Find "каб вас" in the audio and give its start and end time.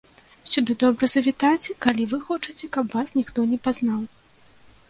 2.79-3.15